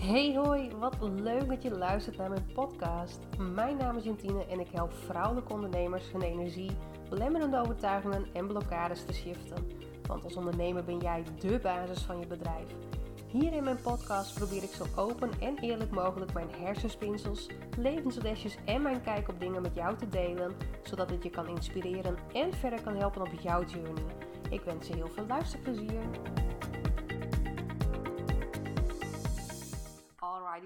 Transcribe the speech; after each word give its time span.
Hey 0.00 0.34
hoi, 0.36 0.70
wat 0.78 0.96
leuk 1.00 1.48
dat 1.48 1.62
je 1.62 1.70
luistert 1.70 2.16
naar 2.16 2.28
mijn 2.28 2.46
podcast. 2.54 3.18
Mijn 3.38 3.76
naam 3.76 3.96
is 3.96 4.04
Jantine 4.04 4.46
en 4.46 4.60
ik 4.60 4.68
help 4.72 4.92
vrouwelijke 4.92 5.52
ondernemers 5.52 6.12
hun 6.12 6.22
energie, 6.22 6.70
belemmerende 7.08 7.60
overtuigingen 7.60 8.26
en 8.32 8.46
blokkades 8.46 9.04
te 9.04 9.12
shiften. 9.12 9.66
Want 10.06 10.24
als 10.24 10.36
ondernemer 10.36 10.84
ben 10.84 10.98
jij 10.98 11.24
dé 11.40 11.58
basis 11.58 12.02
van 12.02 12.18
je 12.18 12.26
bedrijf. 12.26 12.74
Hier 13.26 13.52
in 13.52 13.64
mijn 13.64 13.80
podcast 13.82 14.34
probeer 14.34 14.62
ik 14.62 14.70
zo 14.70 14.84
open 14.96 15.30
en 15.40 15.58
eerlijk 15.58 15.90
mogelijk 15.90 16.32
mijn 16.32 16.50
hersenspinsels, 16.50 17.48
levenslesjes 17.78 18.56
en 18.64 18.82
mijn 18.82 19.02
kijk 19.02 19.28
op 19.28 19.40
dingen 19.40 19.62
met 19.62 19.74
jou 19.74 19.96
te 19.96 20.08
delen, 20.08 20.54
zodat 20.82 21.10
het 21.10 21.22
je 21.22 21.30
kan 21.30 21.48
inspireren 21.48 22.16
en 22.32 22.54
verder 22.54 22.82
kan 22.82 22.96
helpen 22.96 23.22
op 23.22 23.40
jouw 23.42 23.64
journey. 23.64 24.04
Ik 24.50 24.60
wens 24.60 24.86
je 24.86 24.94
heel 24.94 25.10
veel 25.14 25.26
luisterplezier. 25.26 26.02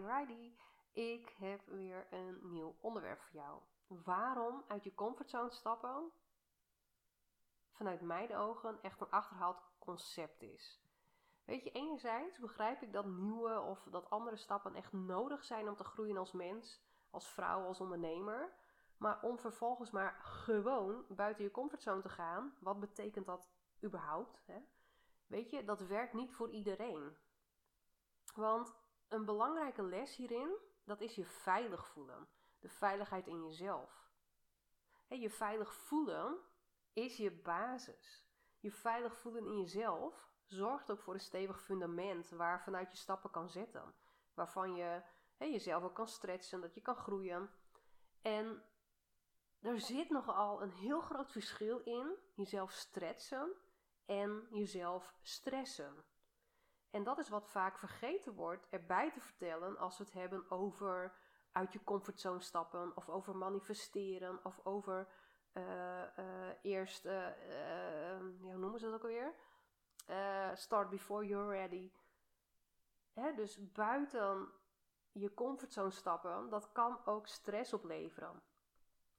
Righty. 0.00 0.52
Ik 0.92 1.28
heb 1.28 1.66
weer 1.66 2.06
een 2.10 2.38
nieuw 2.42 2.76
onderwerp 2.80 3.20
voor 3.20 3.40
jou. 3.40 3.60
Waarom 3.86 4.64
uit 4.68 4.84
je 4.84 4.94
comfortzone 4.94 5.50
stappen 5.50 6.12
vanuit 7.72 8.00
mijn 8.00 8.36
ogen 8.36 8.82
echt 8.82 9.00
een 9.00 9.10
achterhaald 9.10 9.62
concept 9.78 10.42
is. 10.42 10.80
Weet 11.44 11.64
je, 11.64 11.70
enerzijds 11.70 12.38
begrijp 12.38 12.82
ik 12.82 12.92
dat 12.92 13.06
nieuwe 13.06 13.60
of 13.60 13.86
dat 13.90 14.10
andere 14.10 14.36
stappen 14.36 14.74
echt 14.74 14.92
nodig 14.92 15.44
zijn 15.44 15.68
om 15.68 15.76
te 15.76 15.84
groeien 15.84 16.16
als 16.16 16.32
mens, 16.32 16.82
als 17.10 17.28
vrouw, 17.28 17.64
als 17.66 17.80
ondernemer. 17.80 18.52
Maar 18.96 19.22
om 19.22 19.38
vervolgens 19.38 19.90
maar 19.90 20.20
gewoon 20.22 21.04
buiten 21.08 21.44
je 21.44 21.50
comfortzone 21.50 22.02
te 22.02 22.08
gaan, 22.08 22.56
wat 22.60 22.80
betekent 22.80 23.26
dat 23.26 23.50
überhaupt? 23.84 24.42
Hè? 24.46 24.58
Weet 25.26 25.50
je, 25.50 25.64
dat 25.64 25.80
werkt 25.80 26.12
niet 26.12 26.32
voor 26.32 26.50
iedereen. 26.50 27.16
Want 28.34 28.74
een 29.12 29.24
belangrijke 29.24 29.82
les 29.82 30.16
hierin, 30.16 30.56
dat 30.84 31.00
is 31.00 31.14
je 31.14 31.24
veilig 31.24 31.86
voelen. 31.86 32.28
De 32.60 32.68
veiligheid 32.68 33.26
in 33.26 33.44
jezelf. 33.44 34.10
je 35.08 35.30
veilig 35.30 35.74
voelen 35.74 36.38
is 36.92 37.16
je 37.16 37.30
basis. 37.30 38.26
Je 38.60 38.70
veilig 38.70 39.16
voelen 39.16 39.44
in 39.44 39.60
jezelf 39.60 40.30
zorgt 40.44 40.90
ook 40.90 41.00
voor 41.00 41.14
een 41.14 41.20
stevig 41.20 41.60
fundament 41.60 42.30
waar 42.30 42.62
vanuit 42.62 42.90
je 42.90 42.96
stappen 42.96 43.30
kan 43.30 43.48
zetten. 43.48 43.94
Waarvan 44.34 44.74
je 44.74 45.02
jezelf 45.38 45.82
ook 45.82 45.94
kan 45.94 46.08
stretchen, 46.08 46.60
dat 46.60 46.74
je 46.74 46.80
kan 46.80 46.96
groeien. 46.96 47.50
En 48.22 48.62
er 49.60 49.80
zit 49.80 50.10
nogal 50.10 50.62
een 50.62 50.70
heel 50.70 51.00
groot 51.00 51.32
verschil 51.32 51.78
in 51.78 52.16
jezelf 52.34 52.72
stretchen 52.72 53.52
en 54.06 54.46
jezelf 54.50 55.14
stressen. 55.22 56.04
En 56.92 57.02
dat 57.02 57.18
is 57.18 57.28
wat 57.28 57.48
vaak 57.48 57.78
vergeten 57.78 58.34
wordt 58.34 58.66
erbij 58.70 59.10
te 59.10 59.20
vertellen 59.20 59.78
als 59.78 59.98
we 59.98 60.04
het 60.04 60.12
hebben 60.12 60.50
over 60.50 61.12
uit 61.52 61.72
je 61.72 61.84
comfortzone 61.84 62.40
stappen, 62.40 62.96
of 62.96 63.08
over 63.08 63.36
manifesteren, 63.36 64.44
of 64.44 64.60
over 64.64 65.08
uh, 65.52 65.62
uh, 66.18 66.48
eerst, 66.62 67.04
uh, 67.04 67.26
hoe 68.40 68.56
noemen 68.56 68.78
ze 68.78 68.86
dat 68.86 68.94
ook 68.94 69.02
alweer? 69.02 69.34
start 70.54 70.90
before 70.90 71.26
you're 71.26 71.50
ready. 71.50 71.92
Hè, 73.12 73.34
dus 73.34 73.72
buiten 73.72 74.48
je 75.12 75.34
comfortzone 75.34 75.90
stappen, 75.90 76.48
dat 76.48 76.72
kan 76.72 76.98
ook 77.04 77.26
stress 77.26 77.72
opleveren. 77.72 78.42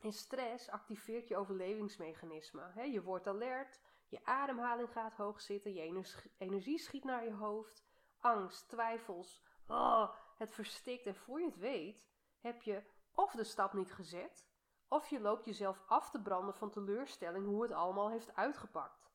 En 0.00 0.12
stress 0.12 0.70
activeert 0.70 1.28
je 1.28 1.36
overlevingsmechanisme. 1.36 2.90
Je 2.90 3.02
wordt 3.02 3.26
alert, 3.26 3.80
je 4.14 4.24
ademhaling 4.24 4.92
gaat 4.92 5.16
hoog 5.16 5.40
zitten, 5.40 5.74
je 5.74 6.24
energie 6.38 6.78
schiet 6.78 7.04
naar 7.04 7.24
je 7.24 7.32
hoofd, 7.32 7.84
angst, 8.18 8.68
twijfels, 8.68 9.42
oh, 9.66 10.14
het 10.36 10.54
verstikt. 10.54 11.06
En 11.06 11.14
voor 11.14 11.40
je 11.40 11.46
het 11.46 11.56
weet, 11.56 12.04
heb 12.40 12.62
je 12.62 12.82
of 13.14 13.32
de 13.32 13.44
stap 13.44 13.72
niet 13.72 13.92
gezet, 13.92 14.46
of 14.88 15.08
je 15.08 15.20
loopt 15.20 15.44
jezelf 15.44 15.82
af 15.86 16.10
te 16.10 16.22
branden 16.22 16.54
van 16.54 16.70
teleurstelling 16.70 17.46
hoe 17.46 17.62
het 17.62 17.72
allemaal 17.72 18.10
heeft 18.10 18.34
uitgepakt. 18.34 19.10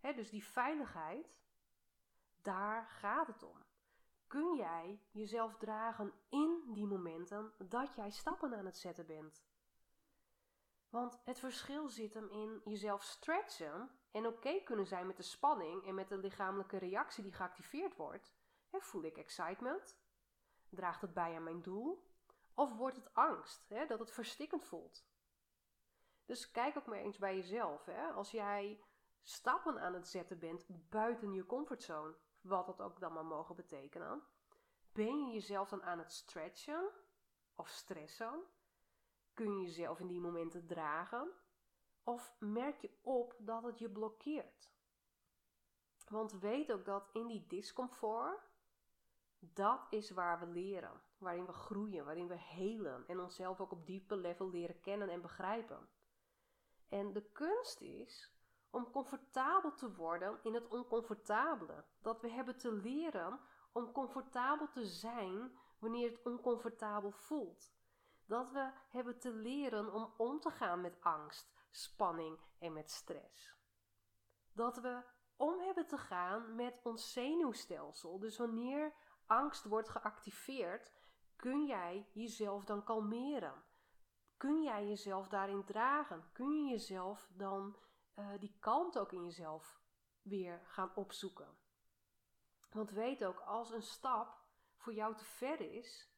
dus 0.00 0.30
die 0.30 0.44
veiligheid, 0.44 1.34
daar 2.42 2.86
gaat 2.86 3.26
het 3.26 3.42
om. 3.42 3.56
Kun 4.26 4.56
jij 4.56 5.00
jezelf 5.10 5.56
dragen 5.56 6.12
in 6.28 6.62
die 6.72 6.86
momenten 6.86 7.52
dat 7.58 7.94
jij 7.94 8.10
stappen 8.10 8.54
aan 8.54 8.66
het 8.66 8.76
zetten 8.76 9.06
bent? 9.06 9.42
Want 10.92 11.20
het 11.24 11.38
verschil 11.38 11.88
zit 11.88 12.14
hem 12.14 12.28
in 12.28 12.60
jezelf 12.64 13.02
stretchen 13.02 13.90
en 14.10 14.26
oké 14.26 14.62
kunnen 14.62 14.86
zijn 14.86 15.06
met 15.06 15.16
de 15.16 15.22
spanning 15.22 15.86
en 15.86 15.94
met 15.94 16.08
de 16.08 16.16
lichamelijke 16.16 16.76
reactie 16.76 17.22
die 17.22 17.32
geactiveerd 17.32 17.96
wordt. 17.96 18.32
voel 18.70 19.02
ik 19.02 19.16
excitement? 19.16 19.98
Draagt 20.68 21.00
het 21.00 21.14
bij 21.14 21.36
aan 21.36 21.42
mijn 21.42 21.62
doel? 21.62 22.10
Of 22.54 22.76
wordt 22.76 22.96
het 22.96 23.14
angst, 23.14 23.68
dat 23.88 23.98
het 23.98 24.10
verstikkend 24.10 24.64
voelt? 24.64 25.06
Dus 26.24 26.50
kijk 26.50 26.76
ook 26.76 26.86
maar 26.86 26.98
eens 26.98 27.18
bij 27.18 27.36
jezelf. 27.36 27.88
Als 28.14 28.30
jij 28.30 28.80
stappen 29.22 29.80
aan 29.80 29.94
het 29.94 30.08
zetten 30.08 30.38
bent 30.38 30.66
buiten 30.88 31.32
je 31.32 31.46
comfortzone, 31.46 32.14
wat 32.40 32.66
dat 32.66 32.80
ook 32.80 33.00
dan 33.00 33.12
maar 33.12 33.26
mogen 33.26 33.56
betekenen, 33.56 34.22
ben 34.92 35.26
je 35.26 35.32
jezelf 35.32 35.68
dan 35.68 35.82
aan 35.82 35.98
het 35.98 36.12
stretchen 36.12 36.90
of 37.54 37.68
stressen? 37.68 38.42
Kun 39.34 39.58
je 39.58 39.62
jezelf 39.62 40.00
in 40.00 40.06
die 40.06 40.20
momenten 40.20 40.66
dragen? 40.66 41.32
Of 42.04 42.34
merk 42.38 42.80
je 42.80 42.90
op 43.02 43.34
dat 43.38 43.62
het 43.62 43.78
je 43.78 43.90
blokkeert? 43.90 44.70
Want 46.08 46.32
weet 46.32 46.72
ook 46.72 46.84
dat 46.84 47.08
in 47.12 47.26
die 47.26 47.46
discomfort, 47.46 48.50
dat 49.38 49.86
is 49.90 50.10
waar 50.10 50.40
we 50.40 50.46
leren, 50.46 51.00
waarin 51.18 51.46
we 51.46 51.52
groeien, 51.52 52.04
waarin 52.04 52.28
we 52.28 52.38
helen 52.38 53.04
en 53.06 53.20
onszelf 53.20 53.60
ook 53.60 53.72
op 53.72 53.86
diepe 53.86 54.16
level 54.16 54.50
leren 54.50 54.80
kennen 54.80 55.08
en 55.08 55.20
begrijpen. 55.20 55.88
En 56.88 57.12
de 57.12 57.22
kunst 57.22 57.80
is 57.80 58.32
om 58.70 58.90
comfortabel 58.90 59.74
te 59.74 59.94
worden 59.94 60.38
in 60.42 60.54
het 60.54 60.68
oncomfortabele. 60.68 61.84
Dat 62.00 62.20
we 62.20 62.30
hebben 62.30 62.56
te 62.56 62.72
leren 62.72 63.40
om 63.72 63.92
comfortabel 63.92 64.68
te 64.68 64.86
zijn 64.86 65.58
wanneer 65.78 66.10
het 66.10 66.22
oncomfortabel 66.22 67.10
voelt. 67.10 67.72
Dat 68.32 68.50
we 68.50 68.70
hebben 68.88 69.18
te 69.18 69.32
leren 69.32 69.92
om 69.92 70.14
om 70.16 70.40
te 70.40 70.50
gaan 70.50 70.80
met 70.80 71.00
angst, 71.00 71.52
spanning 71.70 72.38
en 72.58 72.72
met 72.72 72.90
stress. 72.90 73.56
Dat 74.52 74.76
we 74.76 75.02
om 75.36 75.60
hebben 75.60 75.86
te 75.86 75.98
gaan 75.98 76.54
met 76.54 76.80
ons 76.82 77.12
zenuwstelsel. 77.12 78.18
Dus 78.18 78.38
wanneer 78.38 78.94
angst 79.26 79.64
wordt 79.64 79.88
geactiveerd, 79.88 80.92
kun 81.36 81.66
jij 81.66 82.08
jezelf 82.12 82.64
dan 82.64 82.84
kalmeren. 82.84 83.64
Kun 84.36 84.62
jij 84.62 84.86
jezelf 84.86 85.28
daarin 85.28 85.64
dragen? 85.64 86.30
Kun 86.32 86.64
je 86.64 86.70
jezelf 86.70 87.30
dan 87.32 87.76
uh, 88.14 88.28
die 88.38 88.56
kalmte 88.60 89.00
ook 89.00 89.12
in 89.12 89.24
jezelf 89.24 89.80
weer 90.22 90.62
gaan 90.66 90.92
opzoeken? 90.94 91.58
Want 92.70 92.90
weet 92.90 93.24
ook, 93.24 93.40
als 93.40 93.70
een 93.70 93.82
stap 93.82 94.40
voor 94.76 94.92
jou 94.92 95.16
te 95.16 95.24
ver 95.24 95.60
is, 95.60 96.11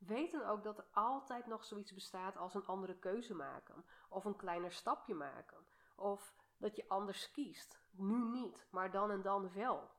Weet 0.00 0.30
dan 0.30 0.42
ook 0.42 0.62
dat 0.62 0.78
er 0.78 0.86
altijd 0.92 1.46
nog 1.46 1.64
zoiets 1.64 1.92
bestaat 1.92 2.36
als 2.36 2.54
een 2.54 2.66
andere 2.66 2.98
keuze 2.98 3.34
maken. 3.34 3.84
Of 4.08 4.24
een 4.24 4.36
kleiner 4.36 4.72
stapje 4.72 5.14
maken. 5.14 5.66
Of 5.96 6.34
dat 6.56 6.76
je 6.76 6.88
anders 6.88 7.30
kiest. 7.30 7.80
Nu 7.90 8.24
niet, 8.24 8.66
maar 8.70 8.90
dan 8.90 9.10
en 9.10 9.22
dan 9.22 9.52
wel. 9.52 9.90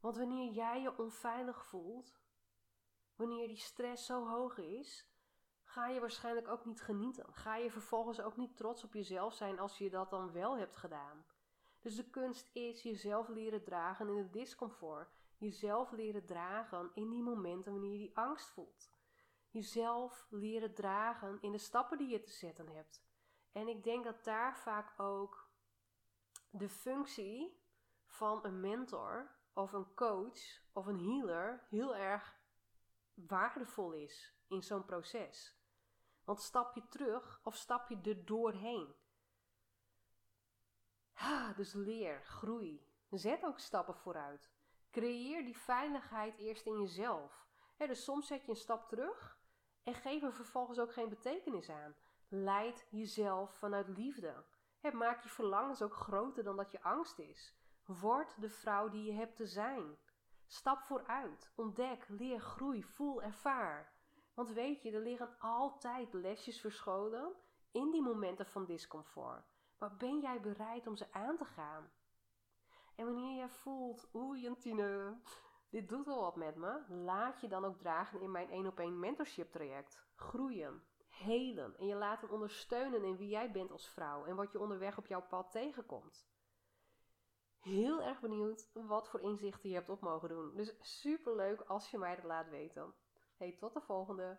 Want 0.00 0.16
wanneer 0.16 0.52
jij 0.52 0.82
je 0.82 0.98
onveilig 0.98 1.64
voelt, 1.64 2.20
wanneer 3.16 3.48
die 3.48 3.56
stress 3.56 4.06
zo 4.06 4.26
hoog 4.26 4.58
is, 4.58 5.08
ga 5.64 5.86
je 5.86 6.00
waarschijnlijk 6.00 6.48
ook 6.48 6.64
niet 6.64 6.82
genieten. 6.82 7.34
Ga 7.34 7.56
je 7.56 7.70
vervolgens 7.70 8.20
ook 8.20 8.36
niet 8.36 8.56
trots 8.56 8.84
op 8.84 8.92
jezelf 8.92 9.34
zijn 9.34 9.58
als 9.58 9.78
je 9.78 9.90
dat 9.90 10.10
dan 10.10 10.32
wel 10.32 10.56
hebt 10.56 10.76
gedaan. 10.76 11.24
Dus 11.80 11.96
de 11.96 12.10
kunst 12.10 12.50
is 12.52 12.82
jezelf 12.82 13.28
leren 13.28 13.62
dragen 13.62 14.08
in 14.08 14.16
het 14.16 14.32
discomfort 14.32 15.16
Jezelf 15.44 15.90
leren 15.90 16.26
dragen 16.26 16.90
in 16.94 17.10
die 17.10 17.22
momenten 17.22 17.72
wanneer 17.72 17.92
je 17.92 17.98
die 17.98 18.16
angst 18.16 18.50
voelt. 18.50 18.90
Jezelf 19.50 20.26
leren 20.30 20.74
dragen 20.74 21.38
in 21.40 21.52
de 21.52 21.58
stappen 21.58 21.98
die 21.98 22.08
je 22.08 22.20
te 22.20 22.30
zetten 22.30 22.68
hebt. 22.68 23.04
En 23.52 23.68
ik 23.68 23.84
denk 23.84 24.04
dat 24.04 24.24
daar 24.24 24.58
vaak 24.58 25.00
ook 25.00 25.50
de 26.50 26.68
functie 26.68 27.62
van 28.06 28.44
een 28.44 28.60
mentor 28.60 29.30
of 29.52 29.72
een 29.72 29.94
coach 29.94 30.62
of 30.72 30.86
een 30.86 30.98
healer 30.98 31.66
heel 31.68 31.96
erg 31.96 32.40
waardevol 33.14 33.92
is 33.92 34.36
in 34.48 34.62
zo'n 34.62 34.84
proces. 34.84 35.58
Want 36.24 36.40
stap 36.40 36.74
je 36.74 36.88
terug 36.88 37.40
of 37.42 37.56
stap 37.56 37.88
je 37.88 38.00
er 38.00 38.24
doorheen? 38.24 38.94
dus 41.56 41.72
leer, 41.72 42.24
groei. 42.24 42.92
Zet 43.10 43.44
ook 43.44 43.58
stappen 43.58 43.96
vooruit. 43.96 44.52
Creëer 44.94 45.44
die 45.44 45.56
veiligheid 45.58 46.38
eerst 46.38 46.66
in 46.66 46.80
jezelf. 46.80 47.46
dus 47.76 48.04
soms 48.04 48.26
zet 48.26 48.44
je 48.44 48.50
een 48.50 48.56
stap 48.56 48.88
terug 48.88 49.38
en 49.82 49.94
geef 49.94 50.22
er 50.22 50.32
vervolgens 50.32 50.78
ook 50.78 50.92
geen 50.92 51.08
betekenis 51.08 51.70
aan. 51.70 51.94
Leid 52.28 52.86
jezelf 52.90 53.54
vanuit 53.58 53.88
liefde. 53.88 54.44
maak 54.92 55.22
je 55.22 55.28
verlangens 55.28 55.82
ook 55.82 55.94
groter 55.94 56.44
dan 56.44 56.56
dat 56.56 56.70
je 56.70 56.82
angst 56.82 57.18
is. 57.18 57.54
Word 57.84 58.40
de 58.40 58.48
vrouw 58.48 58.88
die 58.88 59.04
je 59.04 59.12
hebt 59.12 59.36
te 59.36 59.46
zijn. 59.46 59.98
Stap 60.46 60.82
vooruit. 60.82 61.52
Ontdek, 61.54 62.08
leer, 62.08 62.40
groei, 62.40 62.82
voel, 62.82 63.22
ervaar. 63.22 63.92
Want 64.34 64.50
weet 64.50 64.82
je, 64.82 64.90
er 64.90 65.02
liggen 65.02 65.38
altijd 65.38 66.12
lesjes 66.12 66.60
verscholen 66.60 67.32
in 67.72 67.90
die 67.90 68.02
momenten 68.02 68.46
van 68.46 68.64
discomfort. 68.64 69.44
Maar 69.78 69.96
ben 69.96 70.20
jij 70.20 70.40
bereid 70.40 70.86
om 70.86 70.96
ze 70.96 71.12
aan 71.12 71.36
te 71.36 71.44
gaan? 71.44 71.90
En 72.96 73.04
wanneer 73.04 73.40
je 73.40 73.48
voelt, 73.48 74.08
oeh 74.12 74.42
Jantine, 74.42 75.18
dit 75.70 75.88
doet 75.88 76.06
wel 76.06 76.20
wat 76.20 76.36
met 76.36 76.56
me, 76.56 76.82
laat 76.88 77.40
je 77.40 77.48
dan 77.48 77.64
ook 77.64 77.78
dragen 77.78 78.20
in 78.20 78.30
mijn 78.30 78.50
1 78.50 78.66
op 78.66 78.78
1 78.78 78.98
mentorship 78.98 79.50
traject. 79.50 80.02
Groeien, 80.14 80.82
helen 81.08 81.76
en 81.76 81.86
je 81.86 81.94
laten 81.94 82.30
ondersteunen 82.30 83.04
in 83.04 83.16
wie 83.16 83.28
jij 83.28 83.50
bent 83.50 83.70
als 83.70 83.88
vrouw 83.88 84.24
en 84.24 84.36
wat 84.36 84.52
je 84.52 84.60
onderweg 84.60 84.98
op 84.98 85.06
jouw 85.06 85.22
pad 85.22 85.50
tegenkomt. 85.50 86.26
Heel 87.60 88.02
erg 88.02 88.20
benieuwd 88.20 88.70
wat 88.72 89.08
voor 89.08 89.20
inzichten 89.20 89.68
je 89.68 89.74
hebt 89.74 89.88
op 89.88 90.00
mogen 90.00 90.28
doen. 90.28 90.56
Dus 90.56 90.74
super 90.80 91.36
leuk 91.36 91.60
als 91.60 91.90
je 91.90 91.98
mij 91.98 92.16
dat 92.16 92.24
laat 92.24 92.48
weten. 92.48 92.94
Hey, 93.36 93.56
tot 93.58 93.74
de 93.74 93.80
volgende. 93.80 94.38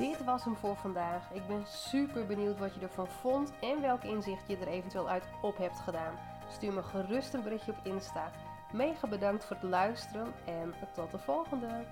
Dit 0.00 0.24
was 0.24 0.44
hem 0.44 0.56
voor 0.56 0.76
vandaag. 0.76 1.30
Ik 1.32 1.46
ben 1.46 1.66
super 1.66 2.26
benieuwd 2.26 2.58
wat 2.58 2.74
je 2.74 2.80
ervan 2.80 3.06
vond 3.06 3.52
en 3.60 3.80
welk 3.80 4.02
inzicht 4.02 4.48
je 4.48 4.56
er 4.56 4.66
eventueel 4.66 5.08
uit 5.08 5.24
op 5.42 5.56
hebt 5.56 5.78
gedaan. 5.78 6.14
Stuur 6.48 6.72
me 6.72 6.82
gerust 6.82 7.34
een 7.34 7.42
berichtje 7.42 7.72
op 7.72 7.86
Insta. 7.86 8.30
Mega 8.72 9.06
bedankt 9.06 9.44
voor 9.44 9.56
het 9.56 9.70
luisteren 9.70 10.32
en 10.44 10.74
tot 10.94 11.10
de 11.10 11.18
volgende. 11.18 11.84